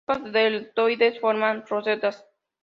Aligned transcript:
Las 0.07 0.17
hojas 0.17 0.33
deltoides 0.33 1.19
forman 1.19 1.63
rosetas. 1.69 2.25